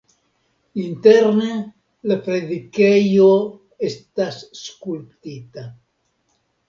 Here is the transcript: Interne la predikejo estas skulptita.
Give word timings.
Interne 0.83 1.49
la 2.11 2.17
predikejo 2.29 3.29
estas 3.91 4.41
skulptita. 4.63 5.67